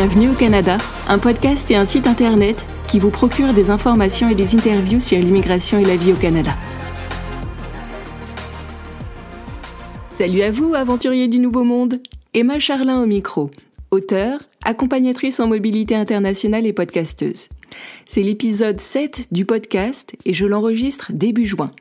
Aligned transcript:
Bienvenue 0.00 0.30
au 0.30 0.34
Canada, 0.34 0.78
un 1.08 1.18
podcast 1.18 1.68
et 1.72 1.74
un 1.74 1.84
site 1.84 2.06
internet 2.06 2.64
qui 2.86 3.00
vous 3.00 3.10
procure 3.10 3.52
des 3.52 3.68
informations 3.68 4.28
et 4.28 4.36
des 4.36 4.54
interviews 4.54 5.00
sur 5.00 5.18
l'immigration 5.18 5.80
et 5.80 5.84
la 5.84 5.96
vie 5.96 6.12
au 6.12 6.14
Canada. 6.14 6.52
Salut 10.08 10.42
à 10.42 10.52
vous, 10.52 10.72
aventuriers 10.74 11.26
du 11.26 11.40
Nouveau 11.40 11.64
Monde 11.64 12.00
Emma 12.32 12.60
Charlin 12.60 13.02
au 13.02 13.06
micro, 13.06 13.50
auteure, 13.90 14.38
accompagnatrice 14.64 15.40
en 15.40 15.48
mobilité 15.48 15.96
internationale 15.96 16.64
et 16.64 16.72
podcasteuse. 16.72 17.48
C'est 18.06 18.22
l'épisode 18.22 18.80
7 18.80 19.28
du 19.32 19.44
podcast 19.44 20.16
et 20.24 20.34
je 20.34 20.46
l'enregistre 20.46 21.12
début 21.12 21.46
juin. 21.46 21.72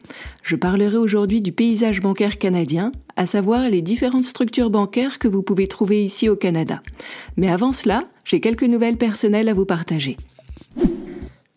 Je 0.44 0.56
parlerai 0.56 0.98
aujourd'hui 0.98 1.42
du 1.42 1.52
paysage 1.52 2.02
bancaire 2.02 2.38
canadien, 2.38 2.92
à 3.16 3.26
savoir 3.26 3.70
les 3.70 3.82
différentes 3.82 4.26
structures 4.26 4.70
bancaires 4.70 5.20
que 5.20 5.28
vous 5.28 5.44
pouvez 5.44 5.68
trouver 5.68 6.04
ici 6.04 6.30
au 6.30 6.36
Canada. 6.36 6.82
Mais 7.38 7.50
avant 7.50 7.72
cela, 7.72 8.04
j'ai 8.26 8.40
quelques 8.40 8.64
nouvelles 8.64 8.98
personnelles 8.98 9.50
à 9.50 9.54
vous 9.54 9.66
partager. 9.66 10.18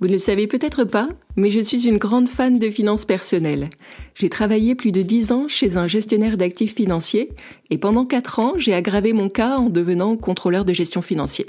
Vous 0.01 0.07
ne 0.07 0.13
le 0.13 0.19
savez 0.19 0.47
peut-être 0.47 0.85
pas, 0.85 1.11
mais 1.37 1.51
je 1.51 1.61
suis 1.61 1.87
une 1.87 1.99
grande 1.99 2.29
fan 2.29 2.59
de 2.59 2.71
finances 2.71 3.05
personnelles. 3.05 3.69
J'ai 4.15 4.31
travaillé 4.31 4.75
plus 4.75 4.93
de 4.93 5.03
10 5.03 5.31
ans 5.31 5.47
chez 5.47 5.77
un 5.77 5.87
gestionnaire 5.87 6.39
d'actifs 6.39 6.75
financiers 6.75 7.29
et 7.69 7.77
pendant 7.77 8.07
4 8.07 8.39
ans, 8.39 8.55
j'ai 8.57 8.73
aggravé 8.73 9.13
mon 9.13 9.29
cas 9.29 9.59
en 9.59 9.69
devenant 9.69 10.17
contrôleur 10.17 10.65
de 10.65 10.73
gestion 10.73 11.03
financier. 11.03 11.45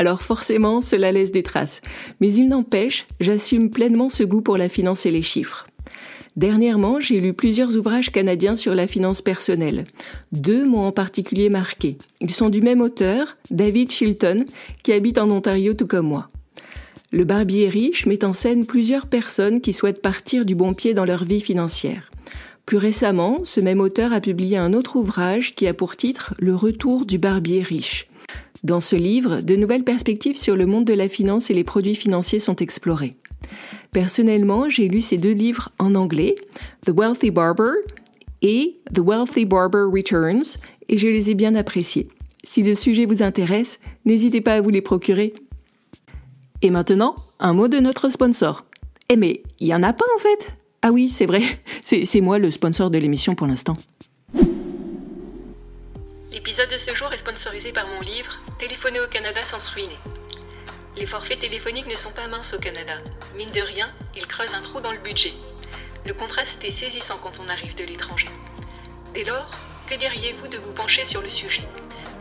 Alors 0.00 0.22
forcément, 0.22 0.80
cela 0.80 1.12
laisse 1.12 1.30
des 1.30 1.44
traces. 1.44 1.82
Mais 2.20 2.32
il 2.32 2.48
n'empêche, 2.48 3.06
j'assume 3.20 3.70
pleinement 3.70 4.08
ce 4.08 4.24
goût 4.24 4.42
pour 4.42 4.56
la 4.56 4.68
finance 4.68 5.06
et 5.06 5.12
les 5.12 5.22
chiffres. 5.22 5.68
Dernièrement, 6.34 6.98
j'ai 6.98 7.20
lu 7.20 7.32
plusieurs 7.32 7.76
ouvrages 7.76 8.10
canadiens 8.10 8.56
sur 8.56 8.74
la 8.74 8.88
finance 8.88 9.22
personnelle. 9.22 9.84
Deux 10.32 10.66
m'ont 10.66 10.84
en 10.84 10.90
particulier 10.90 11.48
marqué. 11.48 11.96
Ils 12.20 12.32
sont 12.32 12.48
du 12.48 12.60
même 12.60 12.80
auteur, 12.80 13.36
David 13.52 13.92
Chilton, 13.92 14.46
qui 14.82 14.92
habite 14.92 15.18
en 15.18 15.30
Ontario 15.30 15.74
tout 15.74 15.86
comme 15.86 16.08
moi. 16.08 16.30
Le 17.14 17.22
Barbier 17.22 17.68
riche 17.68 18.06
met 18.06 18.24
en 18.24 18.32
scène 18.32 18.66
plusieurs 18.66 19.06
personnes 19.06 19.60
qui 19.60 19.72
souhaitent 19.72 20.02
partir 20.02 20.44
du 20.44 20.56
bon 20.56 20.74
pied 20.74 20.94
dans 20.94 21.04
leur 21.04 21.24
vie 21.24 21.38
financière. 21.38 22.10
Plus 22.66 22.76
récemment, 22.76 23.42
ce 23.44 23.60
même 23.60 23.78
auteur 23.78 24.12
a 24.12 24.20
publié 24.20 24.56
un 24.56 24.72
autre 24.72 24.96
ouvrage 24.96 25.54
qui 25.54 25.68
a 25.68 25.74
pour 25.74 25.94
titre 25.94 26.34
Le 26.40 26.56
retour 26.56 27.06
du 27.06 27.18
barbier 27.18 27.62
riche. 27.62 28.08
Dans 28.64 28.80
ce 28.80 28.96
livre, 28.96 29.42
de 29.42 29.54
nouvelles 29.54 29.84
perspectives 29.84 30.36
sur 30.36 30.56
le 30.56 30.66
monde 30.66 30.86
de 30.86 30.92
la 30.92 31.08
finance 31.08 31.50
et 31.50 31.54
les 31.54 31.62
produits 31.62 31.94
financiers 31.94 32.40
sont 32.40 32.56
explorées. 32.56 33.14
Personnellement, 33.92 34.68
j'ai 34.68 34.88
lu 34.88 35.00
ces 35.00 35.16
deux 35.16 35.34
livres 35.34 35.70
en 35.78 35.94
anglais, 35.94 36.34
The 36.84 36.90
Wealthy 36.90 37.30
Barber 37.30 37.74
et 38.42 38.72
The 38.92 38.98
Wealthy 38.98 39.44
Barber 39.44 39.86
Returns, 39.88 40.58
et 40.88 40.96
je 40.96 41.06
les 41.06 41.30
ai 41.30 41.34
bien 41.34 41.54
appréciés. 41.54 42.08
Si 42.42 42.62
le 42.62 42.74
sujet 42.74 43.06
vous 43.06 43.22
intéresse, 43.22 43.78
n'hésitez 44.04 44.40
pas 44.40 44.54
à 44.54 44.60
vous 44.60 44.70
les 44.70 44.82
procurer. 44.82 45.32
Et 46.64 46.70
maintenant, 46.70 47.14
un 47.40 47.52
mot 47.52 47.68
de 47.68 47.78
notre 47.78 48.08
sponsor. 48.08 48.64
Eh 49.10 49.16
mais, 49.16 49.42
il 49.60 49.68
y 49.68 49.74
en 49.74 49.82
a 49.82 49.92
pas 49.92 50.06
en 50.16 50.18
fait 50.18 50.56
Ah 50.80 50.92
oui, 50.92 51.10
c'est 51.10 51.26
vrai, 51.26 51.42
c'est 51.84 52.20
moi 52.22 52.38
le 52.38 52.50
sponsor 52.50 52.90
de 52.90 52.96
l'émission 52.96 53.34
pour 53.34 53.46
l'instant. 53.46 53.76
L'épisode 56.32 56.70
de 56.70 56.78
ce 56.78 56.94
jour 56.94 57.12
est 57.12 57.18
sponsorisé 57.18 57.70
par 57.70 57.86
mon 57.86 58.00
livre 58.00 58.38
Téléphoner 58.58 59.00
au 59.00 59.08
Canada 59.08 59.40
sans 59.46 59.60
se 59.60 59.74
ruiner. 59.74 59.98
Les 60.96 61.04
forfaits 61.04 61.40
téléphoniques 61.40 61.86
ne 61.86 61.96
sont 61.96 62.12
pas 62.12 62.28
minces 62.28 62.54
au 62.54 62.58
Canada. 62.58 62.96
Mine 63.36 63.50
de 63.54 63.60
rien, 63.60 63.92
ils 64.16 64.26
creusent 64.26 64.54
un 64.54 64.62
trou 64.62 64.80
dans 64.80 64.92
le 64.92 65.00
budget. 65.00 65.34
Le 66.06 66.14
contraste 66.14 66.64
est 66.64 66.70
saisissant 66.70 67.18
quand 67.22 67.40
on 67.44 67.48
arrive 67.50 67.74
de 67.74 67.84
l'étranger. 67.84 68.28
Dès 69.12 69.24
lors, 69.24 69.50
que 69.86 69.96
diriez-vous 69.96 70.48
de 70.48 70.56
vous 70.56 70.72
pencher 70.72 71.04
sur 71.04 71.20
le 71.20 71.28
sujet? 71.28 71.68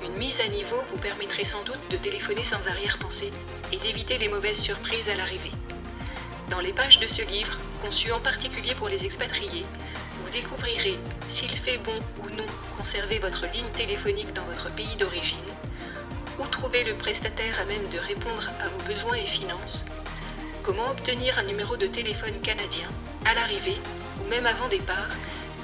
Une 0.03 0.17
mise 0.17 0.41
à 0.41 0.49
niveau 0.49 0.79
vous 0.91 0.99
permettrait 0.99 1.45
sans 1.45 1.63
doute 1.63 1.79
de 1.91 1.95
téléphoner 1.95 2.43
sans 2.43 2.67
arrière-pensée 2.69 3.31
et 3.73 3.77
d'éviter 3.77 4.19
les 4.19 4.27
mauvaises 4.27 4.59
surprises 4.59 5.09
à 5.09 5.15
l'arrivée. 5.15 5.51
Dans 6.51 6.59
les 6.59 6.73
pages 6.73 6.99
de 6.99 7.07
ce 7.07 7.23
livre, 7.23 7.57
conçu 7.81 8.11
en 8.11 8.19
particulier 8.19 8.75
pour 8.75 8.87
les 8.87 9.03
expatriés, 9.03 9.65
vous 10.23 10.31
découvrirez 10.31 10.99
s'il 11.29 11.49
fait 11.49 11.79
bon 11.79 11.97
ou 12.19 12.29
non 12.35 12.45
conserver 12.77 13.17
votre 13.17 13.47
ligne 13.51 13.71
téléphonique 13.73 14.31
dans 14.33 14.45
votre 14.45 14.71
pays 14.75 14.95
d'origine, 14.99 15.39
où 16.37 16.45
trouver 16.45 16.83
le 16.83 16.93
prestataire 16.93 17.59
à 17.59 17.65
même 17.65 17.89
de 17.91 17.97
répondre 17.97 18.47
à 18.61 18.67
vos 18.67 18.93
besoins 18.93 19.15
et 19.15 19.25
finances, 19.25 19.83
comment 20.61 20.91
obtenir 20.91 21.39
un 21.39 21.43
numéro 21.43 21.75
de 21.75 21.87
téléphone 21.87 22.39
canadien 22.41 22.87
à 23.25 23.33
l'arrivée 23.33 23.77
ou 24.21 24.29
même 24.29 24.45
avant 24.45 24.67
départ, 24.67 25.09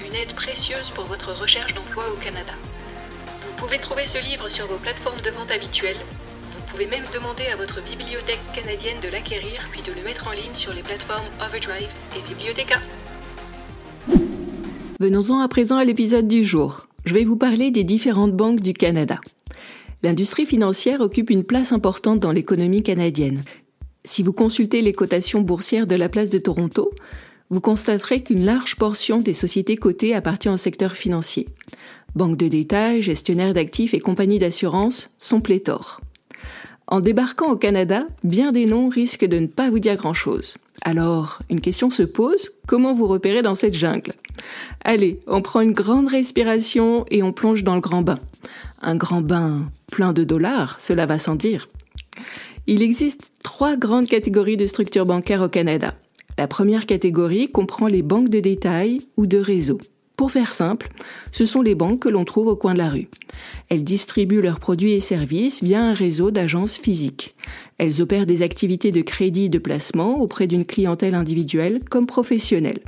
une 0.04 0.16
aide 0.16 0.34
précieuse 0.34 0.90
pour 0.90 1.04
votre 1.04 1.32
recherche 1.32 1.74
d'emploi 1.74 2.10
au 2.10 2.16
Canada. 2.16 2.54
Vous 3.46 3.52
pouvez 3.56 3.78
trouver 3.78 4.06
ce 4.06 4.18
livre 4.18 4.48
sur 4.48 4.66
vos 4.66 4.78
plateformes 4.78 5.20
de 5.20 5.30
vente 5.30 5.52
habituelles. 5.52 6.04
Pouvez 6.70 6.86
même 6.86 7.04
demander 7.12 7.46
à 7.52 7.56
votre 7.56 7.82
bibliothèque 7.82 8.38
canadienne 8.54 8.98
de 9.02 9.08
l'acquérir 9.08 9.68
puis 9.72 9.82
de 9.82 9.92
le 9.92 10.04
mettre 10.04 10.28
en 10.28 10.30
ligne 10.30 10.54
sur 10.54 10.72
les 10.72 10.82
plateformes 10.82 11.26
Overdrive 11.44 11.88
et 12.16 12.28
Bibliotheca. 12.28 12.76
Venons-en 15.00 15.40
à 15.40 15.48
présent 15.48 15.78
à 15.78 15.84
l'épisode 15.84 16.28
du 16.28 16.44
jour. 16.44 16.86
Je 17.04 17.14
vais 17.14 17.24
vous 17.24 17.36
parler 17.36 17.72
des 17.72 17.82
différentes 17.82 18.34
banques 18.34 18.60
du 18.60 18.72
Canada. 18.72 19.20
L'industrie 20.04 20.46
financière 20.46 21.00
occupe 21.00 21.30
une 21.30 21.42
place 21.42 21.72
importante 21.72 22.20
dans 22.20 22.30
l'économie 22.30 22.84
canadienne. 22.84 23.42
Si 24.04 24.22
vous 24.22 24.32
consultez 24.32 24.80
les 24.80 24.92
cotations 24.92 25.40
boursières 25.40 25.88
de 25.88 25.96
la 25.96 26.08
place 26.08 26.30
de 26.30 26.38
Toronto, 26.38 26.92
vous 27.50 27.60
constaterez 27.60 28.22
qu'une 28.22 28.44
large 28.44 28.76
portion 28.76 29.18
des 29.18 29.34
sociétés 29.34 29.76
cotées 29.76 30.14
appartient 30.14 30.48
au 30.48 30.56
secteur 30.56 30.92
financier. 30.92 31.48
Banques 32.14 32.36
de 32.36 32.46
détail, 32.46 33.02
gestionnaires 33.02 33.54
d'actifs 33.54 33.92
et 33.92 34.00
compagnies 34.00 34.38
d'assurance 34.38 35.10
sont 35.18 35.40
pléthores. 35.40 36.00
En 36.86 37.00
débarquant 37.00 37.52
au 37.52 37.56
Canada, 37.56 38.06
bien 38.24 38.50
des 38.50 38.66
noms 38.66 38.88
risquent 38.88 39.26
de 39.26 39.38
ne 39.38 39.46
pas 39.46 39.70
vous 39.70 39.78
dire 39.78 39.96
grand-chose. 39.96 40.56
Alors, 40.82 41.38
une 41.48 41.60
question 41.60 41.90
se 41.90 42.02
pose, 42.02 42.50
comment 42.66 42.94
vous 42.94 43.06
repérer 43.06 43.42
dans 43.42 43.54
cette 43.54 43.74
jungle? 43.74 44.12
Allez, 44.84 45.20
on 45.26 45.42
prend 45.42 45.60
une 45.60 45.72
grande 45.72 46.08
respiration 46.08 47.04
et 47.10 47.22
on 47.22 47.32
plonge 47.32 47.64
dans 47.64 47.74
le 47.74 47.80
grand 47.80 48.02
bain. 48.02 48.18
Un 48.82 48.96
grand 48.96 49.20
bain 49.20 49.66
plein 49.92 50.12
de 50.12 50.24
dollars, 50.24 50.80
cela 50.80 51.06
va 51.06 51.18
sans 51.18 51.34
dire. 51.34 51.68
Il 52.66 52.82
existe 52.82 53.32
trois 53.42 53.76
grandes 53.76 54.08
catégories 54.08 54.56
de 54.56 54.66
structures 54.66 55.04
bancaires 55.04 55.42
au 55.42 55.48
Canada. 55.48 55.94
La 56.38 56.46
première 56.46 56.86
catégorie 56.86 57.48
comprend 57.48 57.86
les 57.86 58.02
banques 58.02 58.30
de 58.30 58.40
détail 58.40 59.02
ou 59.16 59.26
de 59.26 59.38
réseau. 59.38 59.78
Pour 60.20 60.32
faire 60.32 60.52
simple, 60.52 60.88
ce 61.32 61.46
sont 61.46 61.62
les 61.62 61.74
banques 61.74 62.00
que 62.00 62.10
l'on 62.10 62.26
trouve 62.26 62.48
au 62.48 62.54
coin 62.54 62.74
de 62.74 62.78
la 62.78 62.90
rue. 62.90 63.08
Elles 63.70 63.84
distribuent 63.84 64.42
leurs 64.42 64.60
produits 64.60 64.92
et 64.92 65.00
services 65.00 65.62
via 65.62 65.82
un 65.82 65.94
réseau 65.94 66.30
d'agences 66.30 66.76
physiques. 66.76 67.34
Elles 67.78 68.02
opèrent 68.02 68.26
des 68.26 68.42
activités 68.42 68.90
de 68.90 69.00
crédit 69.00 69.46
et 69.46 69.48
de 69.48 69.58
placement 69.58 70.20
auprès 70.20 70.46
d'une 70.46 70.66
clientèle 70.66 71.14
individuelle 71.14 71.80
comme 71.88 72.04
professionnelle. 72.04 72.80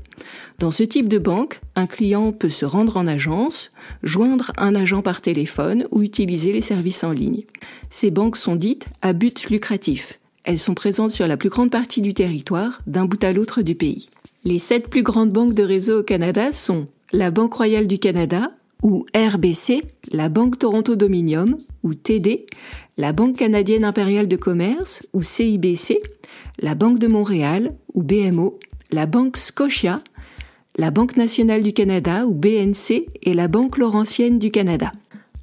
Dans 0.58 0.70
ce 0.70 0.82
type 0.82 1.08
de 1.08 1.16
banque, 1.16 1.62
un 1.74 1.86
client 1.86 2.32
peut 2.32 2.50
se 2.50 2.66
rendre 2.66 2.98
en 2.98 3.06
agence, 3.06 3.70
joindre 4.02 4.52
un 4.58 4.74
agent 4.74 5.00
par 5.00 5.22
téléphone 5.22 5.86
ou 5.90 6.02
utiliser 6.02 6.52
les 6.52 6.60
services 6.60 7.02
en 7.02 7.12
ligne. 7.12 7.44
Ces 7.88 8.10
banques 8.10 8.36
sont 8.36 8.56
dites 8.56 8.84
à 9.00 9.14
but 9.14 9.48
lucratif. 9.48 10.20
Elles 10.44 10.58
sont 10.58 10.74
présentes 10.74 11.12
sur 11.12 11.26
la 11.26 11.38
plus 11.38 11.48
grande 11.48 11.70
partie 11.70 12.02
du 12.02 12.12
territoire, 12.12 12.80
d'un 12.86 13.06
bout 13.06 13.24
à 13.24 13.32
l'autre 13.32 13.62
du 13.62 13.74
pays. 13.74 14.10
Les 14.44 14.58
sept 14.58 14.88
plus 14.88 15.04
grandes 15.04 15.30
banques 15.30 15.54
de 15.54 15.62
réseau 15.62 16.00
au 16.00 16.02
Canada 16.02 16.50
sont 16.50 16.88
la 17.12 17.30
Banque 17.30 17.54
Royale 17.54 17.86
du 17.86 17.98
Canada, 17.98 18.50
ou 18.82 19.06
RBC, 19.14 19.82
la 20.10 20.28
Banque 20.28 20.58
Toronto 20.58 20.96
Dominium, 20.96 21.56
ou 21.84 21.94
TD, 21.94 22.46
la 22.96 23.12
Banque 23.12 23.36
canadienne 23.36 23.84
impériale 23.84 24.26
de 24.26 24.34
commerce, 24.36 25.06
ou 25.12 25.22
CIBC, 25.22 25.98
la 26.60 26.74
Banque 26.74 26.98
de 26.98 27.06
Montréal, 27.06 27.72
ou 27.94 28.02
BMO, 28.02 28.58
la 28.90 29.06
Banque 29.06 29.36
Scotia, 29.36 30.00
la 30.76 30.90
Banque 30.90 31.16
nationale 31.16 31.62
du 31.62 31.72
Canada, 31.72 32.26
ou 32.26 32.34
BNC, 32.34 33.06
et 33.22 33.34
la 33.34 33.46
Banque 33.46 33.78
Laurentienne 33.78 34.40
du 34.40 34.50
Canada. 34.50 34.90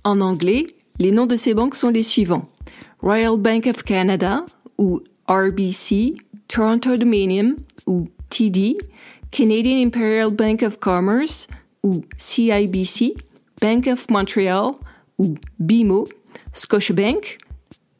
En 0.03 0.19
anglais, 0.19 0.67
les 0.97 1.11
noms 1.11 1.27
de 1.27 1.37
ces 1.37 1.53
banques 1.53 1.75
sont 1.75 1.89
les 1.89 2.03
suivants. 2.03 2.49
Royal 3.01 3.37
Bank 3.37 3.65
of 3.67 3.83
Canada, 3.83 4.43
ou 4.77 4.99
RBC, 5.29 6.15
Toronto 6.49 6.97
Dominion 6.97 7.55
ou 7.85 8.07
TD, 8.29 8.77
Canadian 9.31 9.81
Imperial 9.85 10.31
Bank 10.31 10.63
of 10.63 10.79
Commerce 10.79 11.47
ou 11.83 12.01
CIBC, 12.17 13.13
Bank 13.61 13.87
of 13.87 14.09
Montreal 14.09 14.75
ou 15.17 15.35
BMO, 15.59 16.07
Scotiabank, 16.53 17.37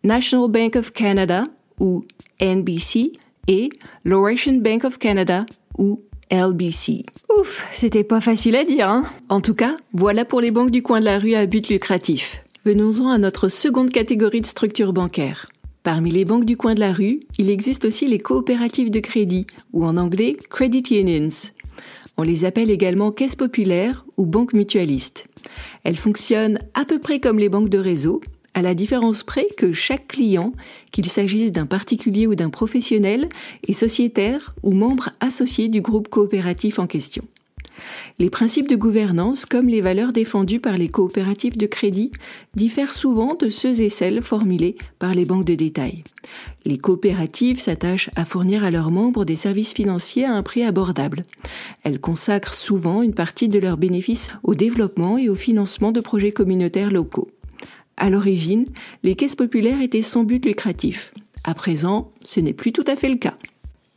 National 0.04 0.50
Bank 0.50 0.76
of 0.76 0.92
Canada 0.92 1.48
ou 1.80 2.06
NBC 2.40 3.14
et 3.48 3.70
Laurentian 4.06 4.56
Bank 4.56 4.84
of 4.84 4.98
Canada 4.98 5.46
ou 5.78 6.02
LBC. 6.32 7.06
Ouf, 7.40 7.68
c'était 7.74 8.04
pas 8.04 8.22
facile 8.22 8.56
à 8.56 8.64
dire, 8.64 8.90
hein 8.90 9.04
En 9.30 9.42
tout 9.42 9.56
cas, 9.56 9.78
voilà 9.94 10.26
pour 10.26 10.42
les 10.42 10.52
banques 10.52 10.72
du 10.72 10.84
coin 10.84 11.00
de 11.00 11.06
la 11.06 11.18
rue 11.18 11.34
à 11.34 11.46
but 11.46 11.70
lucratif. 11.70 12.44
Venons-en 12.66 13.10
à 13.10 13.18
notre 13.18 13.48
seconde 13.48 13.92
catégorie 13.92 14.42
de 14.42 14.46
structures 14.46 14.94
bancaires. 14.94 15.48
Parmi 15.84 16.12
les 16.12 16.26
banques 16.26 16.46
du 16.46 16.58
coin 16.58 16.76
de 16.76 16.80
la 16.82 16.92
rue, 16.92 17.22
il 17.38 17.50
existe 17.50 17.86
aussi 17.86 18.06
les 18.06 18.20
coopératives 18.20 18.92
de 18.92 19.00
crédit, 19.00 19.48
ou 19.72 19.86
en 19.86 19.96
anglais 19.96 20.36
credit 20.50 20.84
unions. 20.92 21.30
On 22.18 22.24
les 22.24 22.44
appelle 22.44 22.70
également 22.70 23.14
caisses 23.14 23.38
populaires 23.38 24.06
ou 24.18 24.26
banques 24.26 24.54
mutualistes. 24.54 25.28
Elles 25.86 25.96
fonctionnent 25.96 26.60
à 26.74 26.84
peu 26.84 27.00
près 27.00 27.22
comme 27.22 27.40
les 27.40 27.48
banques 27.48 27.70
de 27.70 27.78
réseau, 27.78 28.20
à 28.54 28.62
la 28.62 28.74
différence 28.74 29.24
près 29.24 29.48
que 29.58 29.72
chaque 29.72 30.10
client, 30.10 30.52
qu'il 30.92 31.10
s'agisse 31.10 31.54
d'un 31.54 31.66
particulier 31.66 32.28
ou 32.28 32.36
d'un 32.36 32.50
professionnel, 32.50 33.30
est 33.66 33.74
sociétaire 33.74 34.54
ou 34.64 34.74
membre 34.74 35.12
associé 35.22 35.70
du 35.70 35.80
groupe 35.80 36.10
coopératif 36.10 36.78
en 36.78 36.88
question. 36.88 37.24
Les 38.18 38.30
principes 38.30 38.68
de 38.68 38.76
gouvernance, 38.76 39.46
comme 39.46 39.68
les 39.68 39.82
valeurs 39.82 40.14
défendues 40.14 40.60
par 40.60 40.78
les 40.78 40.90
coopératives 40.90 41.58
de 41.58 41.66
crédit, 41.66 42.12
diffèrent 42.56 42.94
souvent 42.94 43.36
de 43.36 43.50
ceux 43.50 43.82
et 43.82 43.90
celles 43.90 44.22
formulés 44.22 44.78
par 45.00 45.14
les 45.14 45.26
banques 45.26 45.46
de 45.46 45.56
détail. 45.56 46.04
Les 46.66 46.78
coopératives 46.78 47.60
s'attachent 47.60 48.10
à 48.16 48.26
fournir 48.26 48.64
à 48.64 48.72
leurs 48.72 48.92
membres 48.92 49.26
des 49.26 49.36
services 49.36 49.74
financiers 49.74 50.26
à 50.26 50.34
un 50.34 50.44
prix 50.44 50.64
abordable. 50.64 51.26
Elles 51.84 52.00
consacrent 52.00 52.54
souvent 52.54 53.02
une 53.02 53.14
partie 53.14 53.48
de 53.48 53.60
leurs 53.60 53.78
bénéfices 53.78 54.30
au 54.44 54.56
développement 54.56 55.18
et 55.18 55.30
au 55.30 55.36
financement 55.36 55.92
de 55.92 56.02
projets 56.02 56.32
communautaires 56.32 56.92
locaux. 56.92 57.30
À 57.98 58.10
l'origine, 58.10 58.66
les 59.04 59.16
caisses 59.16 59.36
populaires 59.36 59.82
étaient 59.82 60.02
sans 60.02 60.24
but 60.24 60.44
lucratif. 60.46 61.14
À 61.44 61.54
présent, 61.54 62.12
ce 62.24 62.40
n'est 62.40 62.54
plus 62.54 62.72
tout 62.72 62.86
à 62.88 62.96
fait 62.96 63.10
le 63.10 63.18
cas. 63.18 63.36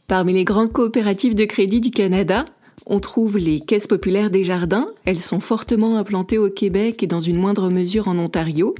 Parmi 0.08 0.32
les 0.32 0.44
grandes 0.44 0.72
coopératives 0.72 1.34
de 1.34 1.44
crédit 1.44 1.80
du 1.80 1.90
Canada, 1.90 2.44
on 2.86 3.00
trouve 3.00 3.38
les 3.38 3.60
caisses 3.60 3.86
populaires 3.86 4.30
des 4.30 4.44
jardins. 4.44 4.86
Elles 5.04 5.18
sont 5.18 5.40
fortement 5.40 5.96
implantées 5.96 6.38
au 6.38 6.50
Québec 6.50 7.02
et 7.02 7.06
dans 7.06 7.20
une 7.20 7.36
moindre 7.36 7.70
mesure 7.70 8.08
en 8.08 8.18
Ontario. 8.18 8.74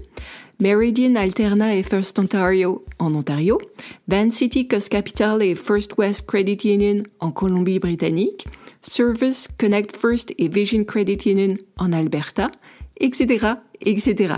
Meridian, 0.61 1.15
Alterna 1.17 1.75
et 1.75 1.83
First 1.83 2.19
Ontario 2.19 2.85
en 2.99 3.15
Ontario. 3.15 3.61
Van 4.09 4.31
City, 4.31 4.69
Coast 4.69 4.89
Capital 4.89 5.43
et 5.43 5.55
First 5.55 5.97
West 5.99 6.27
Credit 6.27 6.59
Union 6.65 7.03
en 7.21 7.31
Colombie-Britannique. 7.31 8.45
Service, 8.83 9.49
Connect 9.59 9.97
First 9.97 10.33
et 10.39 10.49
Vision 10.49 10.85
Credit 10.85 11.19
Union 11.31 11.57
en 11.79 11.93
Alberta 11.93 12.51
etc., 12.99 13.55
etc. 13.81 14.35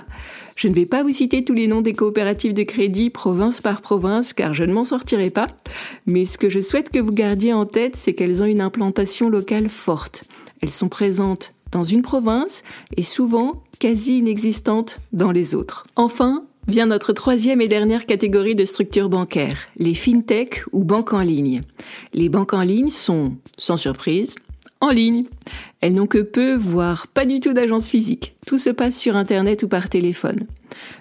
Je 0.57 0.69
ne 0.69 0.75
vais 0.75 0.87
pas 0.87 1.03
vous 1.03 1.13
citer 1.13 1.45
tous 1.45 1.53
les 1.53 1.67
noms 1.67 1.81
des 1.81 1.93
coopératives 1.93 2.55
de 2.55 2.63
crédit 2.63 3.11
province 3.11 3.61
par 3.61 3.81
province 3.81 4.33
car 4.33 4.55
je 4.55 4.65
ne 4.65 4.73
m'en 4.73 4.85
sortirai 4.85 5.31
pas, 5.31 5.49
mais 6.07 6.25
ce 6.25 6.39
que 6.39 6.49
je 6.49 6.61
souhaite 6.61 6.91
que 6.91 7.01
vous 7.01 7.13
gardiez 7.13 7.53
en 7.53 7.67
tête, 7.67 7.97
c'est 7.97 8.13
qu'elles 8.13 8.43
ont 8.43 8.47
une 8.47 8.61
implantation 8.61 9.29
locale 9.29 9.69
forte. 9.69 10.25
Elles 10.61 10.71
sont 10.71 10.89
présentes 10.89 11.55
dans 11.73 11.85
une 11.85 12.03
province 12.03 12.63
et 12.97 13.03
souvent 13.03 13.65
quasi 13.81 14.19
inexistantes 14.19 15.01
dans 15.13 15.33
les 15.33 15.55
autres. 15.57 15.87
Enfin, 15.97 16.43
vient 16.69 16.87
notre 16.87 17.13
troisième 17.13 17.61
et 17.61 17.69
dernière 17.69 18.07
catégorie 18.07 18.55
de 18.55 18.65
structures 18.65 19.09
bancaires, 19.09 19.59
les 19.77 19.95
fintech 19.95 20.63
ou 20.73 20.85
banques 20.85 21.13
en 21.13 21.21
ligne. 21.21 21.63
Les 22.13 22.29
banques 22.29 22.55
en 22.55 22.63
ligne 22.63 22.91
sont, 22.91 23.35
sans 23.59 23.77
surprise, 23.77 24.37
en 24.85 24.91
ligne. 24.91 25.25
Elles 25.81 25.93
n'ont 25.93 26.07
que 26.07 26.19
peu, 26.19 26.55
voire 26.55 27.09
pas 27.09 27.27
du 27.27 27.41
tout 27.41 27.53
d'agence 27.53 27.89
physique. 27.89 28.35
Tout 28.47 28.59
se 28.59 28.71
passe 28.71 28.97
sur 28.97 29.17
Internet 29.17 29.63
ou 29.63 29.69
par 29.69 29.89
téléphone. 29.89 30.47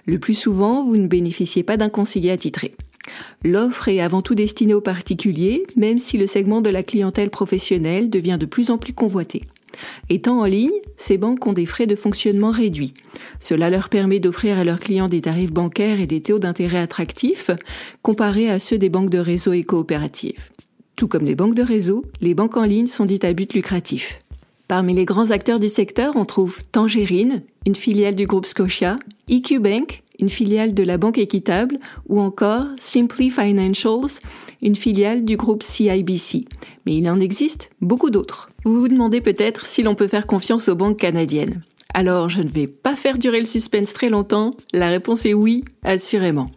Le 0.06 0.20
plus 0.20 0.36
souvent, 0.36 0.84
vous 0.84 0.98
ne 0.98 1.08
bénéficiez 1.08 1.64
pas 1.64 1.78
d'un 1.78 1.90
conseiller 1.90 2.32
attitré. 2.32 2.76
L'offre 3.44 3.90
est 3.90 4.00
avant 4.00 4.22
tout 4.22 4.36
destinée 4.36 4.74
aux 4.74 4.82
particuliers, 4.82 5.64
même 5.76 6.00
si 6.00 6.18
le 6.18 6.28
segment 6.28 6.62
de 6.62 6.70
la 6.70 6.84
clientèle 6.84 7.30
professionnelle 7.30 8.10
devient 8.10 8.38
de 8.40 8.46
plus 8.46 8.70
en 8.70 8.78
plus 8.78 8.94
convoité. 8.94 9.42
Étant 10.10 10.42
en 10.42 10.46
ligne, 10.46 10.72
ces 10.98 11.18
banques 11.18 11.46
ont 11.46 11.54
des 11.54 11.66
frais 11.66 11.88
de 11.88 11.96
fonctionnement 11.96 12.52
réduits. 12.52 12.94
Cela 13.40 13.70
leur 13.70 13.90
permet 13.90 14.20
d'offrir 14.20 14.58
à 14.58 14.64
leurs 14.64 14.80
clients 14.80 15.10
des 15.10 15.22
tarifs 15.22 15.52
bancaires 15.52 16.00
et 16.00 16.08
des 16.08 16.22
taux 16.22 16.40
d'intérêt 16.40 16.80
attractifs 16.80 17.52
comparés 18.02 18.50
à 18.50 18.60
ceux 18.60 18.78
des 18.78 18.90
banques 18.90 19.10
de 19.10 19.18
réseau 19.18 19.54
et 19.54 19.64
coopératives. 19.64 20.50
Tout 20.96 21.08
comme 21.08 21.26
les 21.26 21.36
banques 21.36 21.56
de 21.56 21.64
réseau, 21.64 22.06
les 22.22 22.34
banques 22.34 22.58
en 22.58 22.64
ligne 22.64 22.88
sont 22.88 23.06
dites 23.06 23.26
à 23.26 23.34
but 23.34 23.54
lucratif. 23.54 24.22
Parmi 24.68 24.94
les 24.94 25.06
grands 25.06 25.32
acteurs 25.32 25.60
du 25.60 25.70
secteur, 25.70 26.16
on 26.16 26.26
trouve 26.26 26.60
Tangerine, 26.72 27.42
une 27.66 27.76
filiale 27.76 28.16
du 28.16 28.26
groupe 28.26 28.46
Scotia, 28.46 28.98
EQ 29.30 29.60
Bank, 29.60 30.04
une 30.20 30.30
filiale 30.30 30.74
de 30.74 30.84
la 30.84 30.98
Banque 30.98 31.18
Équitable, 31.18 31.80
ou 32.08 32.20
encore 32.20 32.68
Simply 32.80 33.30
Financials, 33.30 34.20
une 34.62 34.76
filiale 34.76 35.26
du 35.26 35.36
groupe 35.36 35.64
CIBC. 35.64 36.46
Mais 36.86 36.96
il 36.96 37.10
en 37.10 37.20
existe 37.20 37.72
beaucoup 37.82 38.10
d'autres. 38.10 38.52
Vous 38.64 38.80
vous 38.80 38.88
demandez 38.88 39.20
peut-être 39.20 39.66
si 39.66 39.84
l'on 39.84 39.96
peut 39.96 40.08
faire 40.08 40.28
confiance 40.28 40.70
aux 40.70 40.76
banques 40.76 41.00
canadiennes. 41.00 41.62
Alors, 41.94 42.30
je 42.30 42.42
ne 42.42 42.48
vais 42.48 42.68
pas 42.68 42.96
faire 42.96 43.18
durer 43.18 43.40
le 43.40 43.46
suspense 43.46 43.94
très 43.94 44.10
longtemps. 44.10 44.56
La 44.74 44.90
réponse 44.90 45.26
est 45.26 45.34
oui, 45.34 45.66
assurément. 45.84 46.50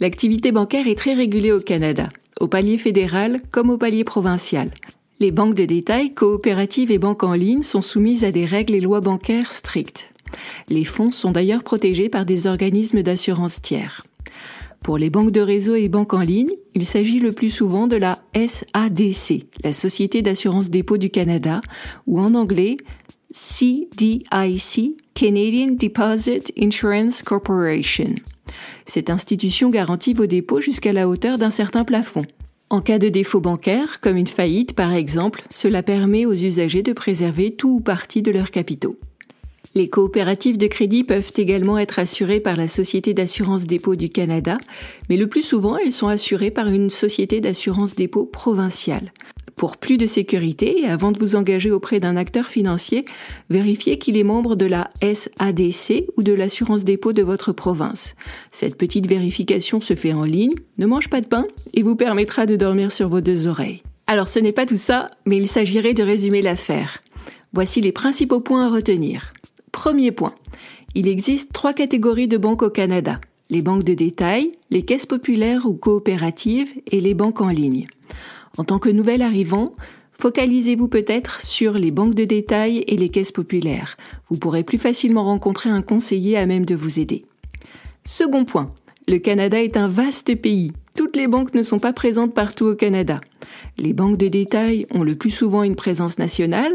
L'activité 0.00 0.52
bancaire 0.52 0.86
est 0.86 0.98
très 0.98 1.14
régulée 1.14 1.50
au 1.50 1.60
Canada 1.60 2.08
au 2.40 2.48
palier 2.48 2.78
fédéral 2.78 3.40
comme 3.50 3.70
au 3.70 3.78
palier 3.78 4.04
provincial. 4.04 4.70
Les 5.20 5.32
banques 5.32 5.54
de 5.54 5.64
détail, 5.64 6.12
coopératives 6.12 6.92
et 6.92 6.98
banques 6.98 7.24
en 7.24 7.32
ligne 7.32 7.62
sont 7.62 7.82
soumises 7.82 8.24
à 8.24 8.30
des 8.30 8.44
règles 8.44 8.74
et 8.74 8.80
lois 8.80 9.00
bancaires 9.00 9.52
strictes. 9.52 10.12
Les 10.68 10.84
fonds 10.84 11.10
sont 11.10 11.32
d'ailleurs 11.32 11.64
protégés 11.64 12.08
par 12.08 12.24
des 12.24 12.46
organismes 12.46 13.02
d'assurance 13.02 13.60
tiers. 13.60 14.04
Pour 14.82 14.96
les 14.96 15.10
banques 15.10 15.32
de 15.32 15.40
réseau 15.40 15.74
et 15.74 15.88
banques 15.88 16.14
en 16.14 16.20
ligne, 16.20 16.52
il 16.74 16.86
s'agit 16.86 17.18
le 17.18 17.32
plus 17.32 17.50
souvent 17.50 17.88
de 17.88 17.96
la 17.96 18.20
SADC, 18.34 19.46
la 19.64 19.72
Société 19.72 20.22
d'assurance 20.22 20.70
dépôt 20.70 20.98
du 20.98 21.10
Canada, 21.10 21.60
ou 22.06 22.20
en 22.20 22.34
anglais 22.34 22.76
CDIC, 23.40 24.96
Canadian 25.14 25.76
Deposit 25.78 26.52
Insurance 26.58 27.22
Corporation. 27.22 28.16
Cette 28.84 29.10
institution 29.10 29.70
garantit 29.70 30.12
vos 30.12 30.26
dépôts 30.26 30.60
jusqu'à 30.60 30.92
la 30.92 31.08
hauteur 31.08 31.38
d'un 31.38 31.50
certain 31.50 31.84
plafond. 31.84 32.24
En 32.68 32.80
cas 32.80 32.98
de 32.98 33.08
défaut 33.08 33.40
bancaire, 33.40 34.00
comme 34.00 34.16
une 34.16 34.26
faillite 34.26 34.72
par 34.74 34.92
exemple, 34.92 35.44
cela 35.50 35.84
permet 35.84 36.26
aux 36.26 36.34
usagers 36.34 36.82
de 36.82 36.92
préserver 36.92 37.54
tout 37.54 37.76
ou 37.76 37.80
partie 37.80 38.22
de 38.22 38.32
leurs 38.32 38.50
capitaux. 38.50 38.98
Les 39.76 39.88
coopératives 39.88 40.58
de 40.58 40.66
crédit 40.66 41.04
peuvent 41.04 41.30
également 41.36 41.78
être 41.78 42.00
assurées 42.00 42.40
par 42.40 42.56
la 42.56 42.66
Société 42.66 43.14
d'assurance 43.14 43.66
dépôt 43.66 43.94
du 43.94 44.08
Canada, 44.08 44.58
mais 45.08 45.16
le 45.16 45.28
plus 45.28 45.42
souvent 45.42 45.78
elles 45.78 45.92
sont 45.92 46.08
assurées 46.08 46.50
par 46.50 46.66
une 46.66 46.90
société 46.90 47.40
d'assurance 47.40 47.94
dépôt 47.94 48.26
provinciale. 48.26 49.12
Pour 49.58 49.76
plus 49.76 49.98
de 49.98 50.06
sécurité 50.06 50.86
avant 50.86 51.10
de 51.10 51.18
vous 51.18 51.34
engager 51.34 51.72
auprès 51.72 51.98
d'un 51.98 52.16
acteur 52.16 52.46
financier, 52.46 53.04
vérifiez 53.50 53.98
qu'il 53.98 54.16
est 54.16 54.22
membre 54.22 54.54
de 54.54 54.66
la 54.66 54.88
SADC 55.02 56.04
ou 56.16 56.22
de 56.22 56.32
l'assurance 56.32 56.84
dépôt 56.84 57.12
de 57.12 57.22
votre 57.22 57.50
province. 57.50 58.14
Cette 58.52 58.78
petite 58.78 59.08
vérification 59.08 59.80
se 59.80 59.96
fait 59.96 60.12
en 60.12 60.22
ligne, 60.22 60.54
ne 60.78 60.86
mange 60.86 61.10
pas 61.10 61.20
de 61.20 61.26
pain 61.26 61.44
et 61.74 61.82
vous 61.82 61.96
permettra 61.96 62.46
de 62.46 62.54
dormir 62.54 62.92
sur 62.92 63.08
vos 63.08 63.20
deux 63.20 63.48
oreilles. 63.48 63.82
Alors 64.06 64.28
ce 64.28 64.38
n'est 64.38 64.52
pas 64.52 64.64
tout 64.64 64.76
ça, 64.76 65.08
mais 65.26 65.38
il 65.38 65.48
s'agirait 65.48 65.92
de 65.92 66.04
résumer 66.04 66.40
l'affaire. 66.40 66.98
Voici 67.52 67.80
les 67.80 67.92
principaux 67.92 68.40
points 68.40 68.66
à 68.66 68.70
retenir. 68.70 69.32
Premier 69.72 70.12
point. 70.12 70.34
Il 70.94 71.08
existe 71.08 71.52
trois 71.52 71.72
catégories 71.72 72.28
de 72.28 72.38
banques 72.38 72.62
au 72.62 72.70
Canada. 72.70 73.20
Les 73.50 73.62
banques 73.62 73.84
de 73.84 73.94
détail, 73.94 74.52
les 74.70 74.84
caisses 74.84 75.06
populaires 75.06 75.66
ou 75.66 75.74
coopératives 75.74 76.72
et 76.92 77.00
les 77.00 77.14
banques 77.14 77.40
en 77.40 77.48
ligne. 77.48 77.88
En 78.58 78.64
tant 78.64 78.80
que 78.80 78.88
nouvel 78.88 79.22
arrivant, 79.22 79.76
focalisez-vous 80.12 80.88
peut-être 80.88 81.40
sur 81.42 81.74
les 81.74 81.92
banques 81.92 82.16
de 82.16 82.24
détail 82.24 82.84
et 82.88 82.96
les 82.96 83.08
caisses 83.08 83.30
populaires. 83.30 83.96
Vous 84.28 84.36
pourrez 84.36 84.64
plus 84.64 84.78
facilement 84.78 85.24
rencontrer 85.24 85.70
un 85.70 85.80
conseiller 85.80 86.36
à 86.36 86.44
même 86.44 86.66
de 86.66 86.74
vous 86.74 86.98
aider. 86.98 87.24
Second 88.04 88.44
point, 88.44 88.74
le 89.06 89.18
Canada 89.18 89.62
est 89.62 89.76
un 89.76 89.86
vaste 89.86 90.34
pays. 90.34 90.72
Toutes 90.96 91.14
les 91.14 91.28
banques 91.28 91.54
ne 91.54 91.62
sont 91.62 91.78
pas 91.78 91.92
présentes 91.92 92.34
partout 92.34 92.66
au 92.66 92.74
Canada. 92.74 93.20
Les 93.78 93.92
banques 93.92 94.18
de 94.18 94.26
détail 94.26 94.86
ont 94.90 95.04
le 95.04 95.14
plus 95.14 95.30
souvent 95.30 95.62
une 95.62 95.76
présence 95.76 96.18
nationale, 96.18 96.72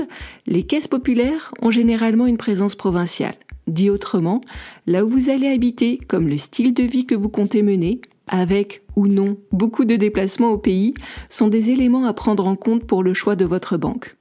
les 0.48 0.64
caisses 0.64 0.88
populaires 0.88 1.54
ont 1.62 1.72
généralement 1.72 2.28
une 2.28 2.38
présence 2.38 2.76
provinciale. 2.76 3.36
Dit 3.68 3.90
autrement, 3.90 4.42
là 4.88 5.06
où 5.06 5.10
vous 5.10 5.30
allez 5.30 5.48
habiter, 5.48 5.98
comme 6.08 6.28
le 6.28 6.38
style 6.38 6.74
de 6.74 6.84
vie 6.84 7.06
que 7.06 7.16
vous 7.16 7.30
comptez 7.30 7.64
mener, 7.64 8.02
avec 8.28 8.84
ou 8.96 9.08
non 9.08 9.38
beaucoup 9.52 9.86
de 9.86 9.96
déplacements 9.96 10.52
au 10.52 10.58
pays, 10.58 10.94
sont 11.30 11.48
des 11.48 11.70
éléments 11.70 12.06
à 12.06 12.14
prendre 12.14 12.48
en 12.48 12.56
compte 12.56 12.86
pour 12.86 13.04
le 13.04 13.14
choix 13.14 13.36
de 13.36 13.46
votre 13.46 13.78
banque. 13.78 14.18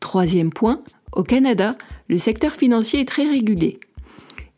Troisième 0.00 0.52
point, 0.52 0.82
au 1.12 1.22
Canada, 1.22 1.76
le 2.08 2.18
secteur 2.18 2.52
financier 2.52 3.00
est 3.00 3.08
très 3.08 3.28
régulé. 3.28 3.78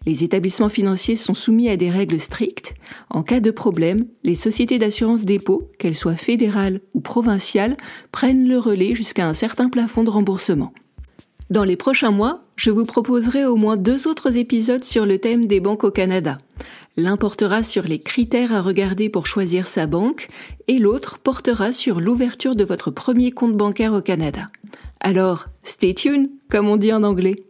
Les 0.06 0.24
établissements 0.24 0.70
financiers 0.70 1.16
sont 1.16 1.34
soumis 1.34 1.68
à 1.68 1.76
des 1.76 1.90
règles 1.90 2.20
strictes. 2.20 2.74
En 3.10 3.22
cas 3.22 3.40
de 3.40 3.50
problème, 3.50 4.06
les 4.24 4.34
sociétés 4.34 4.78
d'assurance 4.78 5.26
dépôt, 5.26 5.70
qu'elles 5.78 5.94
soient 5.94 6.16
fédérales 6.16 6.80
ou 6.94 7.00
provinciales, 7.00 7.76
prennent 8.10 8.48
le 8.48 8.58
relais 8.58 8.94
jusqu'à 8.94 9.26
un 9.26 9.34
certain 9.34 9.68
plafond 9.68 10.02
de 10.02 10.10
remboursement. 10.10 10.72
Dans 11.50 11.64
les 11.64 11.74
prochains 11.74 12.12
mois, 12.12 12.42
je 12.54 12.70
vous 12.70 12.84
proposerai 12.84 13.44
au 13.44 13.56
moins 13.56 13.76
deux 13.76 14.06
autres 14.06 14.36
épisodes 14.36 14.84
sur 14.84 15.04
le 15.04 15.18
thème 15.18 15.48
des 15.48 15.58
banques 15.58 15.82
au 15.82 15.90
Canada. 15.90 16.38
L'un 16.96 17.16
portera 17.16 17.64
sur 17.64 17.82
les 17.82 17.98
critères 17.98 18.52
à 18.52 18.62
regarder 18.62 19.08
pour 19.08 19.26
choisir 19.26 19.66
sa 19.66 19.88
banque 19.88 20.28
et 20.68 20.78
l'autre 20.78 21.18
portera 21.18 21.72
sur 21.72 22.00
l'ouverture 22.00 22.54
de 22.54 22.62
votre 22.62 22.92
premier 22.92 23.32
compte 23.32 23.56
bancaire 23.56 23.94
au 23.94 24.00
Canada. 24.00 24.48
Alors, 25.00 25.46
stay 25.64 25.92
tuned, 25.92 26.30
comme 26.48 26.68
on 26.68 26.76
dit 26.76 26.92
en 26.92 27.02
anglais. 27.02 27.42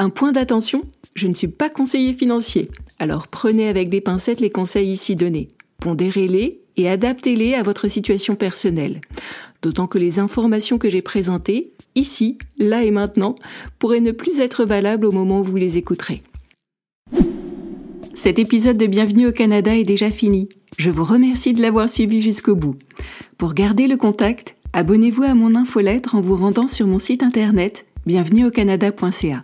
Un 0.00 0.10
point 0.10 0.32
d'attention, 0.32 0.82
je 1.14 1.28
ne 1.28 1.34
suis 1.34 1.46
pas 1.46 1.70
conseiller 1.70 2.14
financier, 2.14 2.68
alors 2.98 3.28
prenez 3.28 3.68
avec 3.68 3.90
des 3.90 4.00
pincettes 4.00 4.40
les 4.40 4.50
conseils 4.50 4.90
ici 4.90 5.14
donnés. 5.14 5.46
Pondérez-les 5.78 6.60
et 6.76 6.88
adaptez-les 6.88 7.54
à 7.54 7.62
votre 7.62 7.88
situation 7.88 8.36
personnelle. 8.36 9.00
D'autant 9.62 9.86
que 9.86 9.98
les 9.98 10.18
informations 10.18 10.78
que 10.78 10.90
j'ai 10.90 11.02
présentées, 11.02 11.72
ici, 11.94 12.38
là 12.58 12.84
et 12.84 12.90
maintenant, 12.90 13.34
pourraient 13.78 14.00
ne 14.00 14.12
plus 14.12 14.40
être 14.40 14.64
valables 14.64 15.06
au 15.06 15.12
moment 15.12 15.40
où 15.40 15.44
vous 15.44 15.56
les 15.56 15.78
écouterez. 15.78 16.22
cet 18.14 18.38
épisode 18.38 18.78
de 18.78 18.86
Bienvenue 18.86 19.28
au 19.28 19.32
Canada 19.32 19.76
est 19.76 19.84
déjà 19.84 20.10
fini. 20.10 20.48
Je 20.78 20.90
vous 20.90 21.04
remercie 21.04 21.52
de 21.52 21.62
l'avoir 21.62 21.88
suivi 21.88 22.20
jusqu'au 22.20 22.56
bout. 22.56 22.76
Pour 23.38 23.54
garder 23.54 23.86
le 23.86 23.96
contact, 23.96 24.56
abonnez-vous 24.72 25.22
à 25.22 25.34
mon 25.34 25.54
infolettre 25.54 26.14
en 26.14 26.20
vous 26.20 26.36
rendant 26.36 26.68
sur 26.68 26.86
mon 26.86 26.98
site 26.98 27.22
internet 27.22 27.86
bienvenueaucanada.ca. 28.06 29.40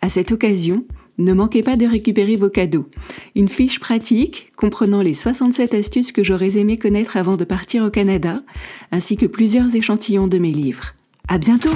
À 0.00 0.08
cette 0.08 0.32
occasion, 0.32 0.78
ne 1.18 1.32
manquez 1.32 1.62
pas 1.62 1.76
de 1.76 1.86
récupérer 1.86 2.36
vos 2.36 2.48
cadeaux. 2.48 2.86
Une 3.34 3.48
fiche 3.48 3.80
pratique 3.80 4.50
comprenant 4.56 5.02
les 5.02 5.14
67 5.14 5.74
astuces 5.74 6.12
que 6.12 6.22
j'aurais 6.22 6.56
aimé 6.56 6.78
connaître 6.78 7.16
avant 7.16 7.36
de 7.36 7.44
partir 7.44 7.84
au 7.84 7.90
Canada, 7.90 8.34
ainsi 8.92 9.16
que 9.16 9.26
plusieurs 9.26 9.74
échantillons 9.74 10.28
de 10.28 10.38
mes 10.38 10.52
livres. 10.52 10.94
À 11.28 11.38
bientôt! 11.38 11.74